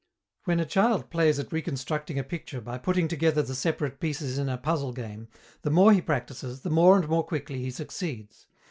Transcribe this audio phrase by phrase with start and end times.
[0.47, 4.49] _When a child plays at reconstructing a picture by putting together the separate pieces in
[4.49, 5.27] a puzzle game,
[5.61, 8.47] the more he practices, the more and more quickly he succeeds.